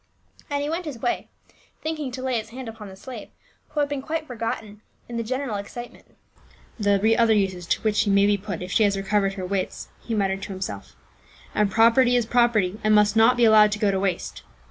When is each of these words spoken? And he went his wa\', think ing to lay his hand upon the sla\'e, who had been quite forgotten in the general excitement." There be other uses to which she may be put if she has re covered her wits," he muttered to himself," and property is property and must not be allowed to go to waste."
And 0.49 0.63
he 0.63 0.67
went 0.71 0.85
his 0.85 0.97
wa\', 0.97 1.25
think 1.83 1.99
ing 1.99 2.11
to 2.13 2.23
lay 2.23 2.39
his 2.39 2.49
hand 2.49 2.67
upon 2.67 2.87
the 2.87 2.95
sla\'e, 2.95 3.29
who 3.69 3.81
had 3.81 3.87
been 3.87 4.01
quite 4.01 4.25
forgotten 4.25 4.81
in 5.07 5.17
the 5.17 5.23
general 5.23 5.57
excitement." 5.57 6.15
There 6.79 6.97
be 6.97 7.15
other 7.15 7.35
uses 7.35 7.67
to 7.67 7.81
which 7.83 7.97
she 7.97 8.09
may 8.09 8.25
be 8.25 8.35
put 8.35 8.63
if 8.63 8.71
she 8.71 8.81
has 8.81 8.97
re 8.97 9.03
covered 9.03 9.33
her 9.33 9.45
wits," 9.45 9.89
he 10.01 10.15
muttered 10.15 10.41
to 10.41 10.53
himself," 10.53 10.95
and 11.53 11.69
property 11.69 12.15
is 12.15 12.25
property 12.25 12.79
and 12.83 12.95
must 12.95 13.15
not 13.15 13.37
be 13.37 13.45
allowed 13.45 13.71
to 13.73 13.77
go 13.79 13.91
to 13.91 13.99
waste." 13.99 14.41